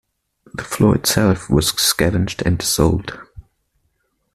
The 0.55 0.63
floor 0.63 0.95
itself 0.95 1.47
was 1.47 1.67
scavenged 1.79 2.41
and 2.43 2.59
sold. 2.59 3.19